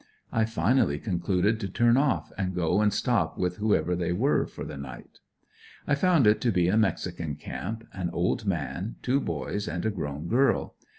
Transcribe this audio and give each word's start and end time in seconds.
I 0.31 0.45
finally 0.45 0.97
concluded 0.97 1.59
to 1.59 1.67
turn 1.69 1.95
off 1.95 2.31
and 2.35 2.55
go 2.55 2.81
and 2.81 2.91
stop 2.91 3.37
with 3.37 3.57
whoever 3.57 3.95
they 3.95 4.11
were 4.11 4.47
for 4.47 4.65
the 4.65 4.75
night. 4.75 5.19
I 5.85 5.93
found 5.93 6.25
it 6.25 6.41
to 6.41 6.51
be 6.51 6.69
a 6.69 6.75
mexican 6.75 7.35
camp, 7.35 7.87
an 7.93 8.09
old 8.11 8.47
man, 8.47 8.95
two 9.03 9.19
boys 9.19 9.67
and 9.67 9.85
a 9.85 9.91
grown 9.91 10.27
girl. 10.27 10.75